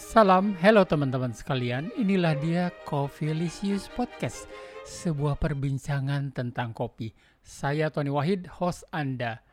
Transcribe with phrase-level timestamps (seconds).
[0.00, 1.92] Salam, hello teman-teman sekalian.
[1.92, 4.48] Inilah dia Coffeelicious Podcast,
[4.88, 7.12] sebuah perbincangan tentang kopi.
[7.44, 9.44] Saya Tony Wahid, host Anda.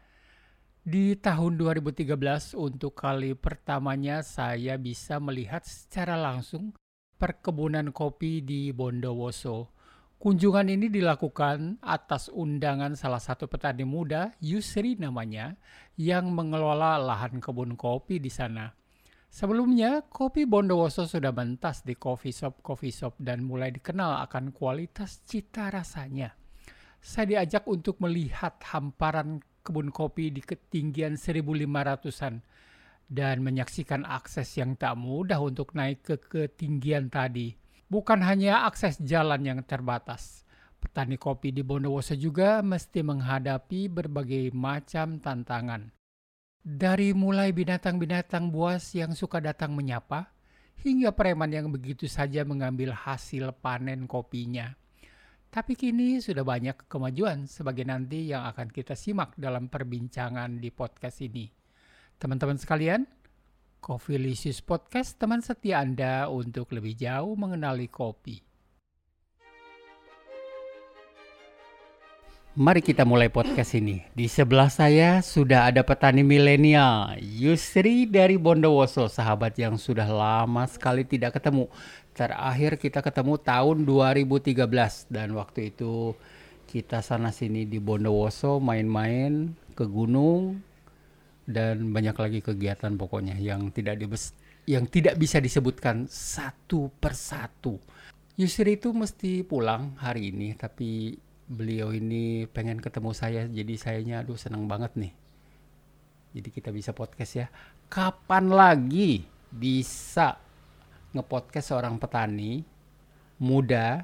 [0.87, 6.71] Di tahun 2013, untuk kali pertamanya saya bisa melihat secara langsung
[7.19, 9.75] perkebunan kopi di Bondowoso.
[10.15, 15.59] Kunjungan ini dilakukan atas undangan salah satu petani muda, Yusri namanya,
[15.99, 18.86] yang mengelola lahan kebun kopi di sana.
[19.27, 25.67] Sebelumnya, kopi Bondowoso sudah mentas di coffee shop-coffee shop dan mulai dikenal akan kualitas cita
[25.67, 26.31] rasanya.
[27.03, 32.39] Saya diajak untuk melihat hamparan kebun kopi di ketinggian 1500-an
[33.07, 37.55] dan menyaksikan akses yang tak mudah untuk naik ke ketinggian tadi.
[37.87, 40.43] Bukan hanya akses jalan yang terbatas.
[40.79, 45.96] Petani kopi di Bondowoso juga mesti menghadapi berbagai macam tantangan.
[46.67, 50.35] Dari mulai binatang-binatang buas yang suka datang menyapa,
[50.83, 54.75] hingga preman yang begitu saja mengambil hasil panen kopinya.
[55.47, 61.23] Tapi kini sudah banyak kemajuan sebagai nanti yang akan kita simak dalam perbincangan di podcast
[61.23, 61.47] ini.
[62.19, 63.07] Teman-teman sekalian,
[63.79, 68.46] Coffee Licious Podcast teman setia Anda untuk lebih jauh mengenali kopi.
[72.57, 74.01] Mari kita mulai podcast ini.
[74.17, 81.05] Di sebelah saya sudah ada petani milenial, Yusri dari Bondowoso, sahabat yang sudah lama sekali
[81.05, 81.69] tidak ketemu.
[82.17, 84.57] Terakhir kita ketemu tahun 2013
[85.05, 86.17] dan waktu itu
[86.65, 90.57] kita sana sini di Bondowoso main-main ke gunung
[91.45, 94.33] dan banyak lagi kegiatan pokoknya yang tidak dibes
[94.65, 97.77] yang tidak bisa disebutkan satu persatu.
[98.33, 104.35] Yusri itu mesti pulang hari ini tapi beliau ini pengen ketemu saya jadi sayanya aduh
[104.35, 105.13] senang banget nih.
[106.35, 107.47] Jadi kita bisa podcast ya.
[107.87, 110.35] Kapan lagi bisa
[111.15, 112.67] ngepodcast seorang petani
[113.39, 114.03] muda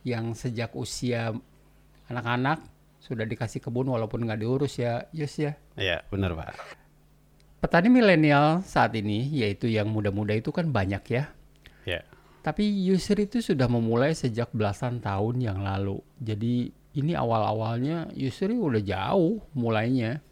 [0.00, 1.36] yang sejak usia
[2.08, 2.64] anak-anak
[3.04, 5.60] sudah dikasih kebun walaupun nggak diurus ya Yus ya?
[5.76, 6.56] Iya benar pak.
[7.60, 11.28] Petani milenial saat ini yaitu yang muda-muda itu kan banyak ya.
[11.84, 12.00] Ya
[12.48, 16.00] tapi user itu sudah memulai sejak belasan tahun yang lalu.
[16.16, 20.24] Jadi ini awal-awalnya Yusri udah jauh mulainya.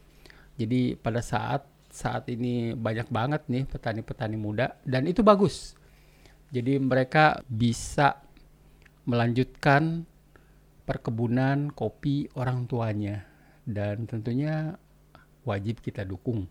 [0.57, 5.77] Jadi pada saat saat ini banyak banget nih petani-petani muda dan itu bagus.
[6.53, 8.21] Jadi mereka bisa
[9.05, 10.05] melanjutkan
[10.87, 13.27] perkebunan kopi orang tuanya
[13.67, 14.79] dan tentunya
[15.43, 16.47] wajib kita dukung.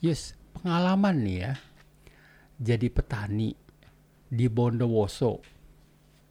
[0.00, 1.52] Yes, pengalaman nih ya.
[2.58, 3.50] Jadi petani
[4.28, 5.42] di Bondowoso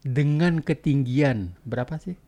[0.03, 2.26] dengan ketinggian berapa sih?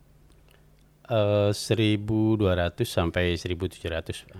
[1.10, 4.30] Uh, 1200 sampai 1700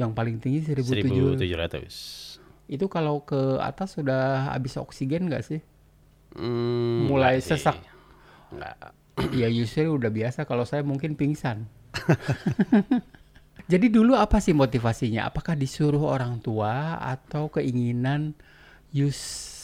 [0.00, 1.36] Yang paling tinggi 1700.
[1.36, 2.40] 1700.
[2.64, 5.60] Itu kalau ke atas sudah habis oksigen nggak sih?
[6.32, 7.76] Hmm, Mulai sesak.
[8.48, 8.96] Enggak.
[9.40, 11.68] ya usually udah biasa kalau saya mungkin pingsan.
[13.70, 15.30] Jadi dulu apa sih motivasinya?
[15.30, 18.34] Apakah disuruh orang tua atau keinginan
[18.90, 19.14] Yus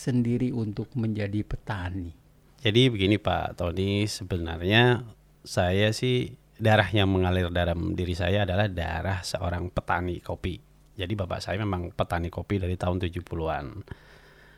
[0.07, 2.15] sendiri untuk menjadi petani?
[2.63, 5.03] Jadi begini Pak Tony, sebenarnya
[5.47, 10.59] saya sih darah yang mengalir dalam diri saya adalah darah seorang petani kopi.
[10.97, 13.67] Jadi bapak saya memang petani kopi dari tahun 70-an.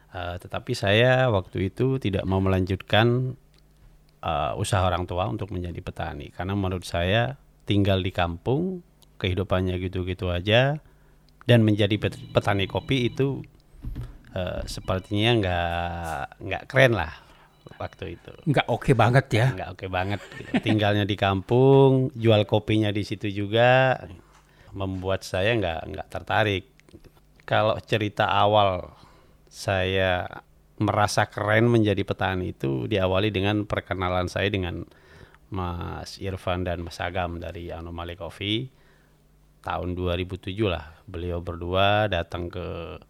[0.09, 3.37] Uh, tetapi saya waktu itu tidak mau melanjutkan
[4.25, 7.37] uh, usaha orang tua untuk menjadi petani karena menurut saya
[7.69, 8.81] tinggal di kampung
[9.21, 10.81] kehidupannya gitu-gitu aja
[11.45, 12.01] dan menjadi
[12.33, 13.45] petani kopi itu
[14.33, 17.28] uh, sepertinya nggak nggak keren lah
[17.79, 18.33] waktu itu.
[18.45, 19.47] Nggak oke okay banget ya?
[19.55, 20.21] Nggak oke okay banget.
[20.61, 23.97] Tinggalnya di kampung, jual kopinya di situ juga,
[24.75, 26.65] membuat saya nggak nggak tertarik.
[27.49, 28.93] Kalau cerita awal
[29.49, 30.29] saya
[30.79, 34.87] merasa keren menjadi petani itu diawali dengan perkenalan saya dengan
[35.49, 38.69] Mas Irfan dan Mas Agam dari Anomali Coffee
[39.65, 43.01] tahun 2007 lah beliau berdua datang ke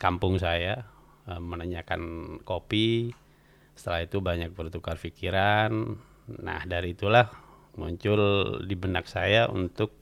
[0.00, 0.88] kampung saya
[1.38, 2.02] menanyakan
[2.42, 3.14] kopi
[3.78, 5.70] setelah itu banyak bertukar pikiran
[6.42, 7.30] nah dari itulah
[7.78, 8.20] muncul
[8.66, 9.94] di benak saya untuk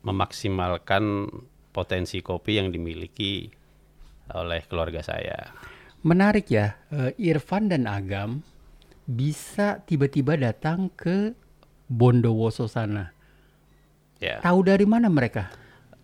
[0.00, 1.28] memaksimalkan
[1.70, 3.52] potensi kopi yang dimiliki
[4.32, 5.52] oleh keluarga saya.
[6.00, 6.80] Menarik ya,
[7.20, 8.40] Irfan dan Agam
[9.04, 11.36] bisa tiba-tiba datang ke
[11.90, 13.12] Bondowoso sana.
[14.22, 14.40] Ya.
[14.40, 15.50] Tahu dari mana mereka?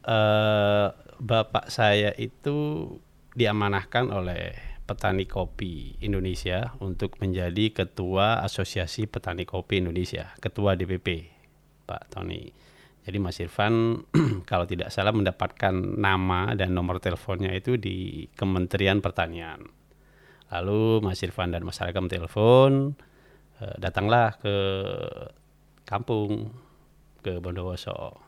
[0.03, 0.91] Uh,
[1.23, 2.89] bapak saya itu
[3.37, 4.57] diamanahkan oleh
[4.89, 11.29] petani kopi Indonesia untuk menjadi ketua Asosiasi Petani Kopi Indonesia, ketua DPP,
[11.85, 12.49] Pak Tony.
[13.07, 14.03] Jadi Mas Irfan
[14.51, 19.63] kalau tidak salah mendapatkan nama dan nomor teleponnya itu di Kementerian Pertanian.
[20.51, 22.95] Lalu Mas Irfan dan Mas Ragam telepon,
[23.63, 24.57] eh, datanglah ke
[25.87, 26.51] kampung
[27.23, 28.23] ke Bondowoso.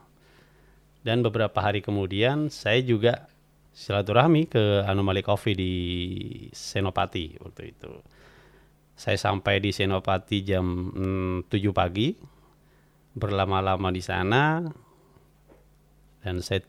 [1.03, 3.31] Dan beberapa hari kemudian saya juga
[3.79, 5.73] silaturahmi ke Anomali Coffee di
[6.51, 7.91] Senopati waktu itu.
[8.99, 12.11] Saya sampai di Senopati jam mm, 7 pagi,
[13.15, 14.59] berlama-lama di sana,
[16.19, 16.59] dan saya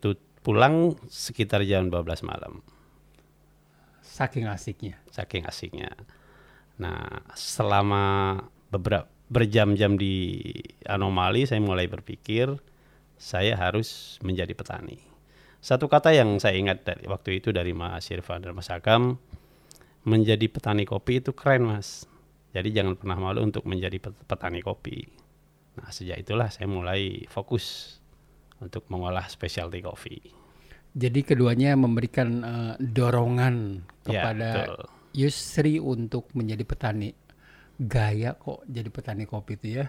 [0.46, 2.62] pulang sekitar jam 12 malam.
[4.06, 5.02] Saking asiknya.
[5.10, 5.90] Saking asiknya.
[6.78, 8.38] Nah, selama
[8.70, 10.46] beberapa berjam-jam di
[10.86, 12.54] anomali, saya mulai berpikir
[13.18, 15.09] saya harus menjadi petani.
[15.60, 19.20] Satu kata yang saya ingat dari waktu itu dari Mas Irfan dan Mas Akam,
[20.08, 22.08] menjadi petani kopi itu keren mas.
[22.50, 25.04] Jadi jangan pernah malu untuk menjadi petani kopi.
[25.76, 27.96] Nah sejak itulah saya mulai fokus
[28.58, 30.32] untuk mengolah specialty coffee.
[30.90, 34.82] Jadi keduanya memberikan uh, dorongan Ya, kepada betul.
[35.14, 37.12] Yusri untuk menjadi petani.
[37.78, 39.86] Gaya kok jadi petani kopi itu ya.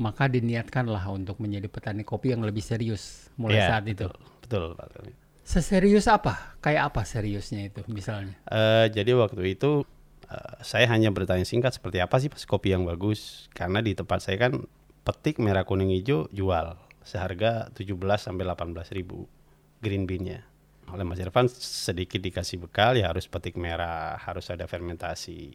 [0.00, 4.08] Maka diniatkanlah untuk menjadi petani kopi yang lebih serius mulai Ya, saat itu.
[4.08, 4.16] betul,
[4.50, 5.14] Betul Pak Tony.
[5.46, 6.58] Seserius apa?
[6.58, 8.34] Kayak apa seriusnya itu misalnya?
[8.50, 9.86] Eh, jadi waktu itu
[10.26, 14.26] eh, saya hanya bertanya singkat seperti apa sih pas kopi yang bagus karena di tempat
[14.26, 14.66] saya kan
[15.06, 16.74] petik merah kuning hijau jual
[17.06, 19.30] seharga 17 sampai 18 ribu
[19.78, 20.42] green bean-nya.
[20.90, 25.54] Oleh Mas Irfan sedikit dikasih bekal ya harus petik merah, harus ada fermentasi.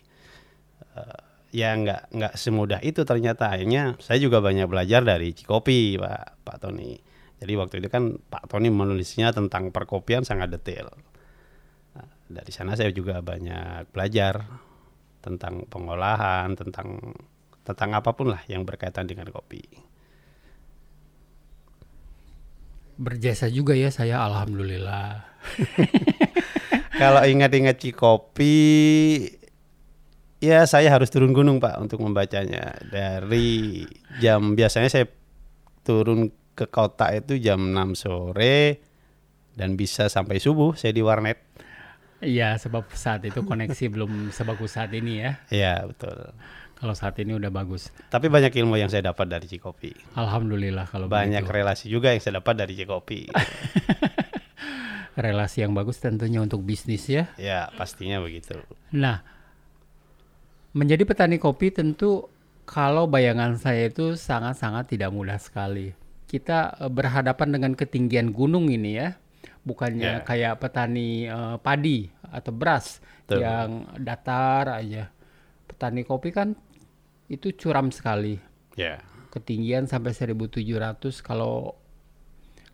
[0.96, 1.20] Eh,
[1.52, 6.58] ya nggak nggak semudah itu ternyata akhirnya saya juga banyak belajar dari Cikopi Pak Pak
[6.64, 7.15] Tony.
[7.42, 10.94] Jadi waktu itu kan Pak Tony menulisnya tentang perkopian sangat detail
[12.26, 14.42] dari sana saya juga banyak belajar
[15.22, 17.14] tentang pengolahan, tentang
[17.66, 19.62] tentang apa pun lah yang berkaitan dengan kopi.
[22.96, 25.26] Berjasa juga ya saya alhamdulillah.
[27.02, 28.56] Kalau ingat-ingat Cikopi,
[30.40, 32.72] ya saya harus turun gunung Pak untuk membacanya.
[32.88, 33.84] Dari
[34.24, 35.06] jam biasanya saya
[35.84, 38.80] turun ke kota itu jam 6 sore
[39.54, 41.40] dan bisa sampai subuh saya di warnet.
[42.24, 45.32] Iya, sebab saat itu koneksi belum sebagus saat ini ya.
[45.52, 46.32] Ya betul.
[46.76, 47.88] Kalau saat ini udah bagus.
[48.12, 49.96] Tapi banyak ilmu yang saya dapat dari Cikopi.
[50.16, 51.56] Alhamdulillah kalau Banyak begitu.
[51.56, 53.32] relasi juga yang saya dapat dari Cikopi.
[55.16, 57.32] relasi yang bagus tentunya untuk bisnis ya.
[57.40, 58.60] ya pastinya begitu.
[58.92, 59.24] Nah,
[60.76, 62.28] menjadi petani kopi tentu
[62.68, 65.96] kalau bayangan saya itu sangat-sangat tidak mudah sekali.
[66.26, 69.16] Kita eh, berhadapan dengan ketinggian gunung ini ya,
[69.64, 70.26] bukannya Ya.
[70.26, 73.46] kayak petani eh, padi atau beras Betul.
[73.46, 75.10] yang datar aja.
[75.66, 76.54] Petani kopi kan
[77.28, 78.38] itu curam sekali.
[78.76, 79.00] Ya,
[79.32, 80.64] Ketinggian sampai 1700
[81.20, 81.76] kalau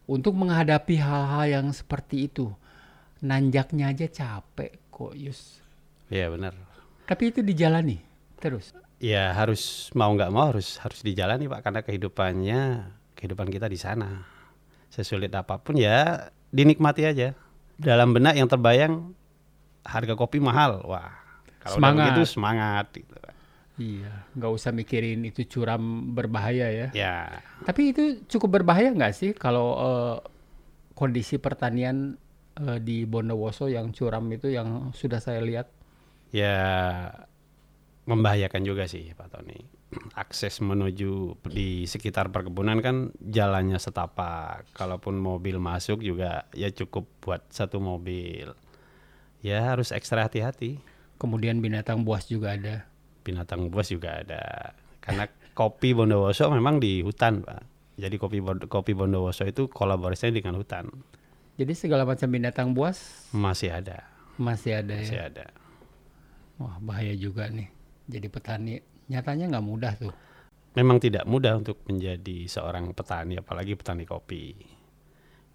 [0.06, 2.52] untuk menghadapi hal-hal yang seperti itu
[3.22, 5.62] nanjaknya aja capek kok Yus.
[6.10, 6.52] ya benar.
[7.08, 8.02] Tapi itu dijalani
[8.38, 8.74] terus.
[9.00, 12.62] Ya harus mau nggak mau harus harus dijalani pak karena kehidupannya
[13.22, 14.26] kehidupan kita di sana.
[14.90, 17.38] Sesulit apa pun ya dinikmati aja.
[17.78, 19.14] Dalam benak yang terbayang
[19.86, 21.14] harga kopi mahal, wah
[21.62, 22.06] kalau udah Semangat.
[22.10, 22.86] begitu semangat.
[22.94, 23.16] Gitu.
[23.82, 26.88] Iya, nggak usah mikirin itu curam berbahaya ya.
[26.94, 27.16] Ya
[27.66, 30.18] Tapi itu cukup berbahaya nggak sih kalau eh,
[30.94, 32.14] kondisi pertanian
[32.62, 35.70] eh, di Bondowoso yang curam itu yang sudah saya lihat?
[36.32, 36.56] ya
[38.08, 39.60] membahayakan juga sih Pak Tony.
[40.16, 44.68] Akses menuju di sekitar perkebunan kan jalannya setapak.
[44.72, 48.56] Kalaupun mobil masuk juga ya cukup buat satu mobil.
[49.44, 50.80] Ya harus ekstra hati-hati.
[51.20, 52.88] Kemudian binatang buas juga ada.
[53.22, 54.74] Binatang buas juga ada.
[55.02, 57.62] Karena kopi Bondowoso memang di hutan, Pak.
[58.00, 60.90] Jadi kopi kopi Bondowoso itu kolaborasinya dengan hutan.
[61.60, 64.08] Jadi segala macam binatang buas Masih ada,
[64.40, 65.30] masih ada masih ya.
[65.30, 65.46] ada.
[66.58, 67.70] Wah bahaya juga nih.
[68.10, 70.16] Jadi petani nyatanya nggak mudah tuh.
[70.72, 74.56] memang tidak mudah untuk menjadi seorang petani, apalagi petani kopi.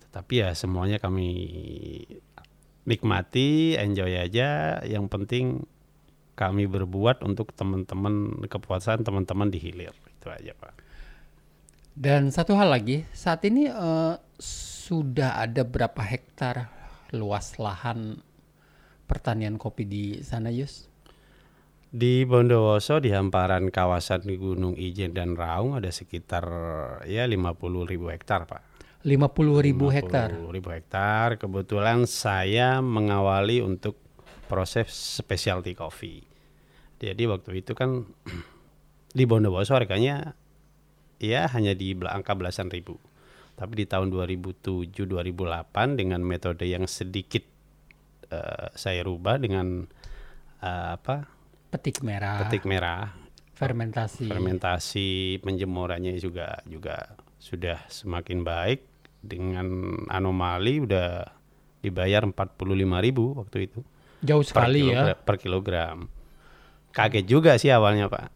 [0.04, 1.32] Tetapi ya semuanya kami
[2.84, 4.80] nikmati, enjoy aja.
[4.84, 5.44] Yang penting
[6.36, 9.96] kami berbuat untuk teman-teman kepuasan teman-teman di hilir.
[10.20, 10.84] Itu aja pak.
[11.96, 14.14] Dan satu hal lagi, saat ini eh,
[14.86, 16.68] sudah ada berapa hektar
[17.16, 18.20] luas lahan
[19.08, 20.92] pertanian kopi di sana, Yus?
[21.96, 26.44] Di Bondowoso di hamparan kawasan Gunung Ijen dan Raung ada sekitar
[27.08, 27.56] ya 50
[27.88, 28.60] ribu hektar pak.
[29.00, 30.36] 50 ribu hektar.
[30.36, 31.40] 50 ribu hektar.
[31.40, 33.96] Kebetulan saya mengawali untuk
[34.44, 36.20] proses specialty coffee.
[37.00, 38.04] Jadi waktu itu kan
[39.16, 40.36] di Bondowoso harganya
[41.16, 43.00] ya hanya di angka belasan ribu.
[43.56, 47.48] Tapi di tahun 2007-2008 dengan metode yang sedikit
[48.28, 49.88] uh, saya rubah dengan
[50.60, 51.35] uh, apa?
[51.76, 52.40] Petik merah.
[52.48, 53.12] Petik merah.
[53.52, 54.32] Fermentasi.
[54.32, 58.80] Fermentasi penjemurannya juga juga sudah semakin baik
[59.20, 61.28] dengan anomali udah
[61.84, 63.80] dibayar 45.000 waktu itu.
[64.24, 65.02] Jauh sekali per ya.
[65.12, 66.08] Per kilogram.
[66.96, 68.26] Kaget juga sih awalnya, Pak.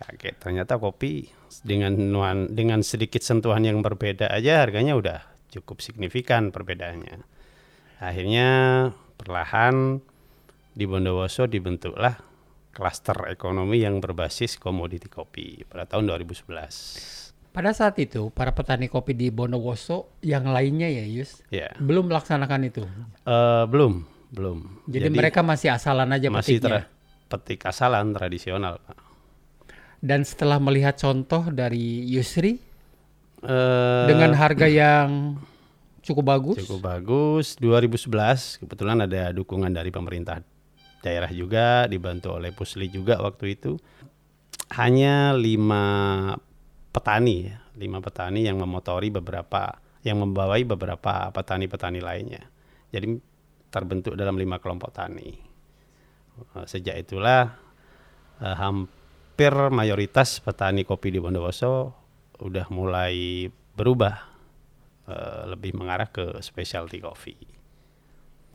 [0.00, 0.34] Kaget.
[0.40, 1.28] Ternyata kopi
[1.60, 5.20] dengan nuan dengan sedikit sentuhan yang berbeda aja harganya udah
[5.52, 7.20] cukup signifikan perbedaannya.
[8.00, 8.48] Akhirnya
[9.20, 10.00] perlahan
[10.72, 12.14] di Bondowoso dibentuklah
[12.78, 17.34] klaster ekonomi yang berbasis komoditi kopi pada tahun 2011.
[17.50, 21.74] Pada saat itu, para petani kopi di Bondowoso yang lainnya ya, Yus, Ya.
[21.74, 22.86] belum melaksanakan itu.
[23.26, 24.86] Eh, belum, belum.
[24.86, 26.86] Jadi, mereka masih asalan aja masih petiknya.
[27.26, 28.96] petik asalan tradisional, Pak.
[29.98, 32.62] Dan setelah melihat contoh dari Yusri
[33.38, 35.38] Eh, dengan harga yang
[36.02, 37.54] cukup bagus, Cukup bagus.
[37.54, 40.42] 2011 kebetulan ada dukungan dari pemerintah
[41.00, 43.78] daerah juga, dibantu oleh Pusli juga waktu itu.
[44.76, 45.84] Hanya lima
[46.92, 52.42] petani, ya, lima petani yang memotori beberapa, yang membawai beberapa petani-petani lainnya.
[52.92, 53.16] Jadi
[53.68, 55.30] terbentuk dalam lima kelompok tani.
[56.56, 57.56] Eh, Sejak itulah
[58.40, 61.94] eh, hampir mayoritas petani kopi di Bondowoso
[62.38, 64.14] udah mulai berubah
[65.08, 67.58] eh, lebih mengarah ke specialty coffee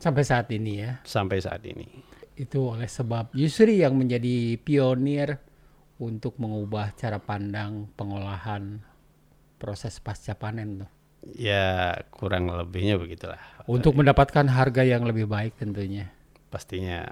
[0.04, 1.00] sampai saat ini ya.
[1.06, 1.86] sampai saat ini.
[2.34, 5.38] Itu oleh sebab Yusri yang menjadi pionir
[6.02, 8.82] untuk mengubah cara pandang pengolahan
[9.62, 10.90] proses pasca panen tuh.
[11.32, 13.40] Ya kurang lebihnya begitulah.
[13.64, 16.12] Untuk mendapatkan harga yang lebih baik tentunya.
[16.52, 17.06] Pastinya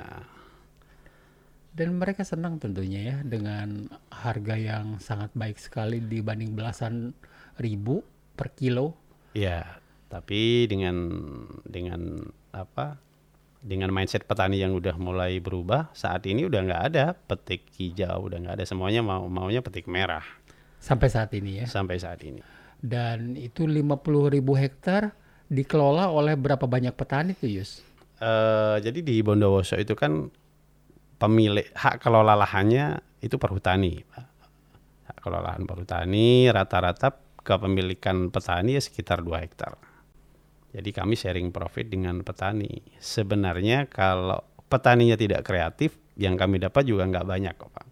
[1.72, 7.16] Dan mereka senang tentunya ya dengan harga yang sangat baik sekali dibanding belasan
[7.56, 8.04] ribu
[8.36, 8.92] per kilo.
[9.32, 9.80] ya,
[10.12, 11.08] tapi dengan
[11.64, 12.20] dengan
[12.52, 13.00] apa?
[13.62, 18.42] Dengan mindset petani yang udah mulai berubah, saat ini udah nggak ada petik hijau, udah
[18.42, 20.26] nggak ada semuanya mau maunya petik merah
[20.82, 21.66] Sampai saat ini ya.
[21.70, 22.42] sampai saat ini.
[22.82, 24.02] Dan itu 50
[24.34, 25.14] ribu hektar
[25.46, 27.86] dikelola oleh berapa banyak petani tuh Yus?
[28.18, 30.26] Eh, jadi di Bondowoso itu kan
[31.22, 34.02] pemilik hak kelola lahannya itu perhutani.
[35.06, 37.14] Hak kelola lahan perhutani rata-rata
[37.46, 39.78] kepemilikan petani ya sekitar 2 hektar.
[40.72, 42.80] Jadi kami sharing profit dengan petani.
[42.96, 44.40] Sebenarnya kalau
[44.72, 47.86] petaninya tidak kreatif, yang kami dapat juga nggak banyak kok, Pak.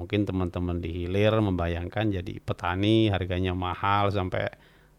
[0.00, 4.48] Mungkin teman-teman di hilir membayangkan jadi petani harganya mahal sampai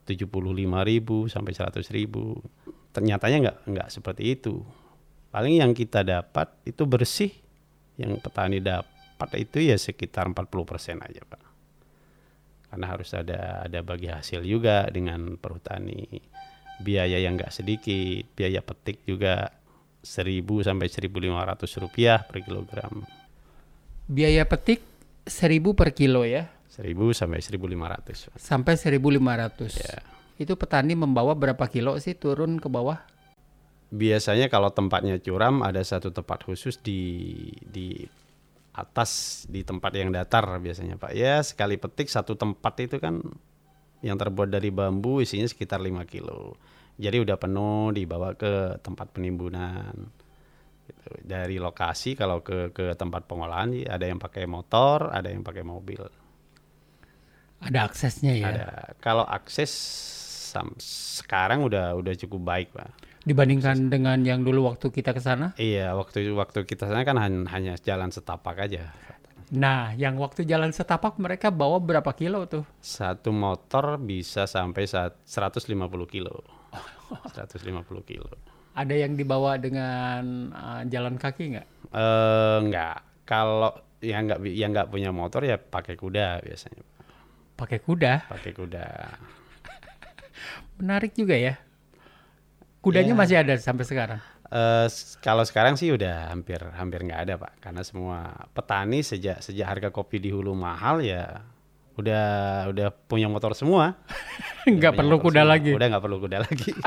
[0.05, 2.93] 75.000 sampai 100.000.
[2.93, 4.61] Ternyatanya nggak nggak seperti itu.
[5.33, 7.31] Paling yang kita dapat itu bersih,
[7.97, 11.43] yang petani dapat itu ya sekitar 40% aja, Pak.
[12.69, 16.30] Karena harus ada ada bagi hasil juga dengan perhutani.
[16.81, 19.53] Biaya yang nggak sedikit, biaya petik juga
[20.01, 23.05] 1000 sampai 1500 rupiah per kilogram.
[24.09, 24.81] Biaya petik
[25.29, 28.33] 1000 per kilo ya, 1000 sampai 1500.
[28.33, 28.39] Pak.
[28.41, 29.77] sampai 1500.
[29.77, 30.01] Ya.
[30.41, 32.97] Itu petani membawa berapa kilo sih turun ke bawah?
[33.91, 38.07] Biasanya kalau tempatnya curam ada satu tempat khusus di di
[38.71, 41.11] atas di tempat yang datar biasanya Pak.
[41.11, 43.19] Ya sekali petik satu tempat itu kan
[44.01, 46.57] yang terbuat dari bambu isinya sekitar 5 kilo.
[46.97, 49.93] Jadi udah penuh dibawa ke tempat penimbunan.
[50.87, 51.09] Gitu.
[51.23, 56.03] Dari lokasi kalau ke ke tempat pengolahan ada yang pakai motor, ada yang pakai mobil.
[57.61, 58.47] Ada aksesnya ya.
[58.49, 58.67] Ada.
[58.97, 59.69] Kalau akses
[60.51, 62.89] sam- sekarang udah udah cukup baik Pak.
[63.21, 65.53] Dibandingkan dengan yang dulu waktu kita ke sana.
[65.61, 68.89] Iya, waktu waktu kita sana kan han- hanya jalan setapak aja.
[69.51, 72.63] Nah, yang waktu jalan setapak mereka bawa berapa kilo tuh?
[72.79, 76.41] Satu motor bisa sampai saat 150 kilo.
[77.27, 77.67] 150
[78.03, 78.29] kilo.
[78.71, 81.67] Ada yang dibawa dengan uh, jalan kaki nggak?
[81.91, 83.03] Eh enggak.
[83.23, 86.83] Kalau yang enggak yang enggak punya motor ya pakai kuda biasanya.
[87.53, 88.25] Pakai kuda.
[88.27, 88.85] Pakai kuda.
[90.79, 91.59] Menarik juga ya.
[92.81, 93.19] Kudanya Ya.
[93.19, 94.21] masih ada sampai sekarang.
[94.49, 98.17] Eh s- kalau sekarang sih udah hampir hampir nggak ada pak karena semua
[98.51, 101.39] petani sejak sejak harga kopi di hulu mahal ya
[101.97, 102.25] udah
[102.71, 103.99] udah punya motor semua
[104.69, 105.51] Nggak perlu kuda semua.
[105.57, 105.71] lagi.
[105.73, 106.71] udah nggak perlu kuda lagi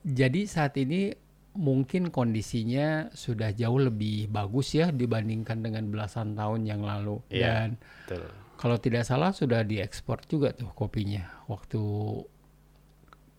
[0.00, 1.12] Jadi saat ini
[1.52, 7.20] mungkin kondisinya sudah jauh lebih bagus ya dibandingkan dengan belasan tahun yang lalu.
[7.28, 7.68] Iya.
[7.68, 7.68] Dan
[8.08, 8.24] Betul.
[8.56, 11.82] kalau tidak salah sudah diekspor juga tuh kopinya waktu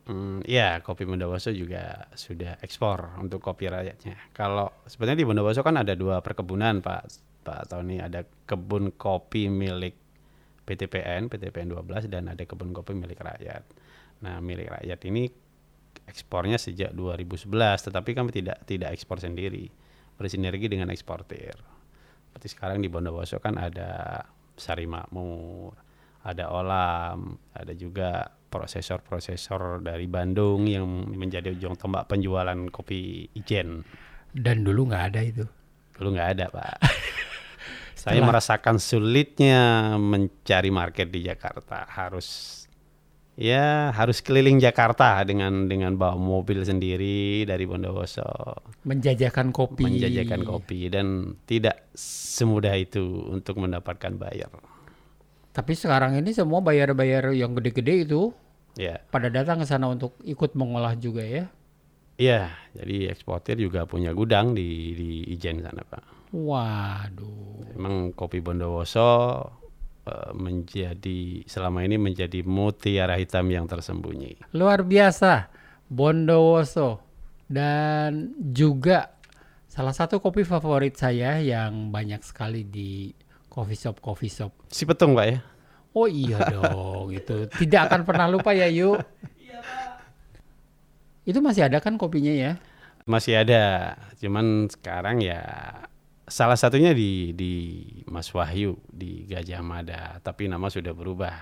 [0.01, 4.33] Hmm, Iya, kopi Bondowoso juga sudah ekspor untuk kopi rakyatnya.
[4.33, 7.01] Kalau sebenarnya di Bondowoso kan ada dua perkebunan, Pak
[7.41, 7.97] Pak Tony.
[7.99, 9.97] Ada kebun kopi milik
[10.65, 13.65] PTPN, PTPN 12 dan ada kebun kopi milik rakyat.
[14.21, 15.27] Nah, milik rakyat ini
[16.05, 17.49] ekspornya sejak 2011,
[17.89, 19.67] tetapi kami tidak tidak ekspor sendiri,
[20.15, 21.57] bersinergi dengan eksportir.
[22.31, 24.23] Seperti sekarang di Bondowoso kan ada
[24.55, 25.75] Sari Makmur,
[26.23, 33.83] ada Olam, ada juga prosesor-prosesor dari Bandung yang menjadi ujung tombak penjualan kopi Ijen.
[34.31, 35.45] Dan dulu nggak ada itu.
[35.95, 36.75] Dulu nggak ada, Pak.
[38.01, 41.85] Saya merasakan sulitnya mencari market di Jakarta.
[41.85, 42.57] Harus
[43.37, 48.25] ya harus keliling Jakarta dengan dengan bawa mobil sendiri dari Bondowoso.
[48.89, 49.85] Menjajakan kopi.
[49.85, 54.49] Menjajakan kopi dan tidak semudah itu untuk mendapatkan bayar.
[55.53, 58.33] Tapi sekarang ini semua bayar-bayar yang gede-gede itu
[58.79, 59.03] Ya.
[59.11, 61.51] pada datang ke sana untuk ikut mengolah juga ya.
[62.15, 66.20] Iya, jadi eksportir juga punya gudang di di Ijen sana, Pak.
[66.31, 67.75] Waduh.
[67.75, 69.43] Memang kopi Bondowoso
[70.07, 74.55] eh, menjadi selama ini menjadi mutiara hitam yang tersembunyi.
[74.55, 75.51] Luar biasa.
[75.91, 77.03] Bondowoso.
[77.51, 79.11] Dan juga
[79.67, 83.11] salah satu kopi favorit saya yang banyak sekali di
[83.51, 84.71] coffee shop coffee shop.
[84.71, 85.39] Si petung, Pak ya.
[85.91, 89.03] Oh iya dong, itu tidak akan pernah lupa ya yuk.
[91.27, 92.51] Itu masih ada kan kopinya ya?
[93.03, 95.43] Masih ada, cuman sekarang ya
[96.37, 97.53] salah satunya di di
[98.13, 101.35] Mas Wahyu di Gajah Mada, tapi nama sudah berubah.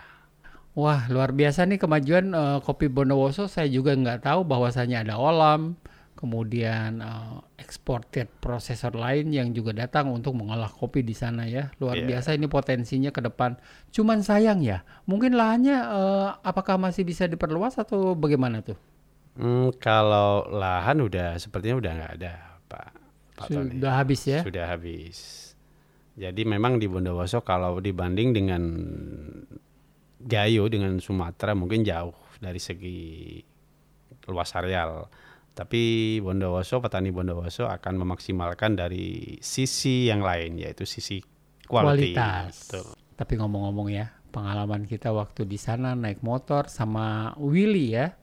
[0.78, 3.50] Wah luar biasa nih kemajuan eh, kopi Bondowoso.
[3.50, 5.76] Saya juga nggak tahu bahwasannya ada olam,
[6.16, 11.74] kemudian eh, exported prosesor lain yang juga datang untuk mengolah kopi di sana ya.
[11.82, 12.06] Luar Iya.
[12.06, 13.58] biasa ini potensinya ke depan.
[13.92, 18.78] Cuman sayang ya, mungkin lahannya eh, apakah masih bisa diperluas atau bagaimana tuh?
[19.40, 22.34] Hmm, kalau lahan udah sepertinya udah nggak ada,
[23.40, 23.48] Pak.
[23.48, 23.72] Pak Tony.
[23.80, 24.40] Sudah habis ya?
[24.44, 25.18] Sudah habis.
[26.20, 28.64] Jadi memang di Bondowoso kalau dibanding dengan
[30.20, 32.12] Gayo dengan Sumatera mungkin jauh
[32.44, 33.40] dari segi
[34.28, 35.08] luas areal.
[35.56, 41.24] Tapi Bondowoso, petani Bondowoso akan memaksimalkan dari sisi yang lain yaitu sisi
[41.68, 42.16] quality.
[42.16, 42.68] Kualitas.
[42.68, 42.88] Betul.
[43.16, 48.16] Tapi ngomong-ngomong ya, pengalaman kita waktu di sana naik motor sama Willy ya.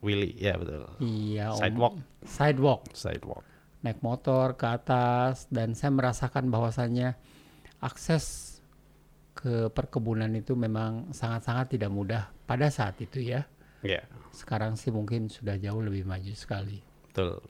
[0.00, 0.88] Willy, ya betul.
[1.00, 1.52] Iya.
[1.56, 2.80] Sidewalk, Sidewalk.
[2.92, 3.44] sidewalk.
[3.82, 7.18] Naik motor ke atas dan saya merasakan bahwasannya
[7.82, 8.58] akses
[9.34, 13.42] ke perkebunan itu memang sangat-sangat tidak mudah pada saat itu ya.
[13.82, 16.78] Ya, Sekarang sih mungkin sudah jauh lebih maju sekali.
[17.10, 17.42] betul.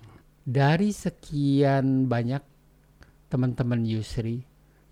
[0.43, 2.43] Dari sekian banyak
[3.29, 4.43] teman-teman Yusri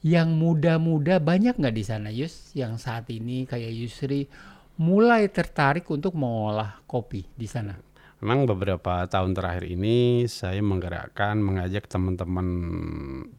[0.00, 4.28] yang muda-muda banyak nggak di sana Yus yang saat ini kayak Yusri
[4.80, 7.76] mulai tertarik untuk mengolah kopi di sana.
[8.20, 12.46] Memang beberapa tahun terakhir ini saya menggerakkan, mengajak teman-teman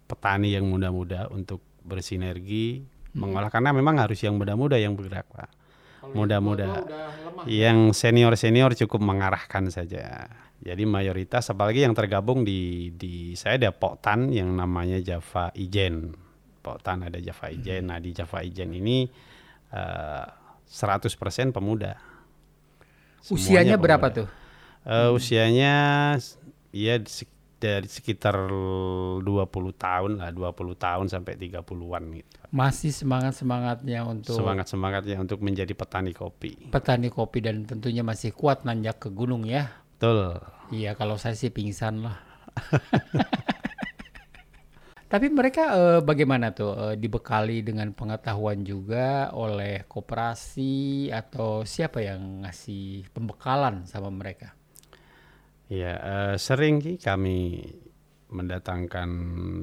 [0.10, 2.82] petani yang muda-muda untuk bersinergi
[3.14, 5.50] mengolah karena memang harus yang muda-muda yang bergerak, Pak.
[6.18, 6.82] Muda-muda.
[7.46, 10.26] Yang senior-senior cukup mengarahkan saja.
[10.62, 16.14] Jadi mayoritas apalagi yang tergabung di di saya ada Poktan yang namanya Java Ijen.
[16.62, 17.90] Poktan ada Java Ijen.
[17.90, 19.06] Nah, di Java Ijen ini
[19.74, 20.26] eh,
[20.66, 21.98] 100% pemuda.
[23.30, 24.41] Usianya Semuanya berapa pemuda.
[24.82, 25.76] Eh, Usianya
[26.74, 26.96] ya
[27.62, 28.34] dari sekitar
[29.22, 29.22] 20
[29.78, 32.38] tahun lah, 20 tahun sampai 30-an gitu.
[32.50, 36.74] Masih semangat-semangatnya untuk Semangat-semangatnya untuk menjadi petani kopi.
[36.74, 39.70] petani kopi dan tentunya masih kuat nanjak ke gunung ya.
[40.02, 40.42] Betul.
[40.74, 42.18] Iya, kalau saya sih pingsan lah.
[45.12, 52.42] Tapi mereka eh, bagaimana tuh Eh, dibekali dengan pengetahuan juga oleh koperasi atau siapa yang
[52.48, 54.56] ngasih pembekalan sama mereka?
[55.72, 57.64] Ya, eh, sering sih kami
[58.28, 59.08] mendatangkan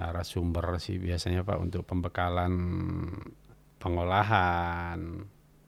[0.01, 2.53] narasumber sih biasanya Pak untuk pembekalan
[3.77, 5.01] pengolahan,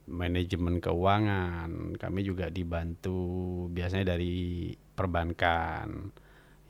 [0.09, 1.93] manajemen keuangan.
[2.01, 3.21] Kami juga dibantu
[3.69, 6.09] biasanya dari perbankan.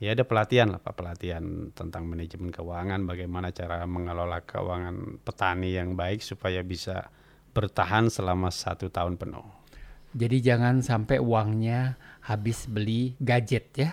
[0.03, 5.95] Ya ada pelatihan lah Pak, pelatihan tentang manajemen keuangan, bagaimana cara mengelola keuangan petani yang
[5.95, 7.07] baik supaya bisa
[7.55, 9.61] bertahan selama satu tahun penuh.
[10.11, 13.91] Jadi jangan sampai uangnya habis beli gadget ya.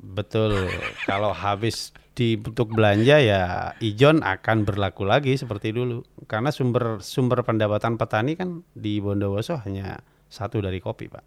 [0.00, 0.72] Betul.
[1.04, 6.04] Kalau habis di untuk belanja ya ijon akan berlaku lagi seperti dulu.
[6.24, 10.00] Karena sumber sumber pendapatan petani kan di Bondowoso hanya
[10.32, 11.24] satu dari kopi, Pak.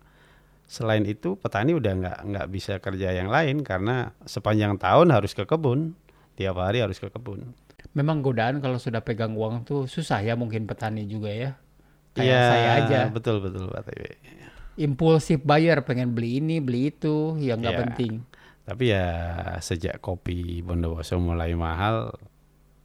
[0.65, 5.45] Selain itu petani udah nggak nggak bisa kerja yang lain karena sepanjang tahun harus ke
[5.45, 5.93] kebun,
[6.33, 7.53] tiap hari harus ke kebun.
[7.93, 11.51] Memang godaan kalau sudah pegang uang tuh susah ya mungkin petani juga ya.
[12.17, 12.99] Kayak Iya, saya aja.
[13.13, 14.01] Betul betul Pak TW.
[14.75, 17.81] Impulsif buyer pengen beli ini, beli itu, yang nggak Iya.
[17.85, 18.13] penting.
[18.63, 19.07] Tapi ya
[19.59, 22.15] sejak kopi Bondowoso mulai mahal,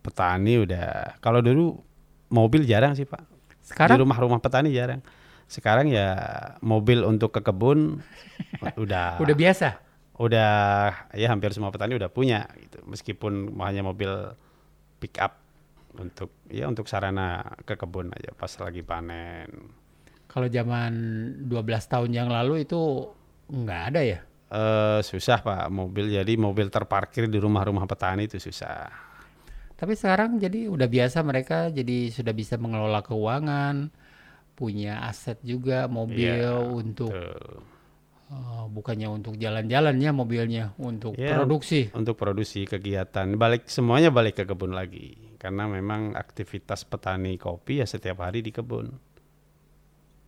[0.02, 1.78] petani udah kalau dulu
[2.28, 3.22] mobil jarang sih Pak.
[3.22, 5.00] Di Sekarang rumah-rumah petani jarang.
[5.48, 6.12] Sekarang ya
[6.60, 8.04] mobil untuk ke kebun
[8.84, 9.80] udah udah biasa.
[10.18, 10.50] udah
[11.14, 12.82] ya hampir semua petani udah punya gitu.
[12.84, 14.10] Meskipun hanya mobil
[14.98, 15.38] pick up
[15.94, 19.48] untuk ya untuk sarana ke kebun aja pas lagi panen.
[20.28, 20.92] Kalau zaman
[21.48, 23.08] 12 tahun yang lalu itu
[23.48, 24.18] nggak ada ya.
[24.48, 28.88] Eh susah Pak mobil jadi mobil terparkir di rumah-rumah petani itu susah.
[29.78, 33.92] Tapi sekarang jadi udah biasa mereka jadi sudah bisa mengelola keuangan,
[34.58, 37.62] punya aset juga mobil Iya, untuk Betul.
[38.28, 41.38] eh, bukannya untuk jalan-jalan ya mobilnya, untuk Iya.
[41.38, 41.94] produksi.
[41.94, 47.86] Untuk produksi kegiatan balik semuanya balik ke kebun lagi karena memang aktivitas petani kopi ya
[47.86, 48.90] setiap hari di kebun.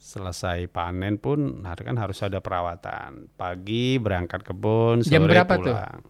[0.01, 3.29] Selesai panen pun kan harus ada perawatan.
[3.37, 5.77] Pagi berangkat kebun, sore Jam berapa tuh?
[5.77, 6.01] pulang.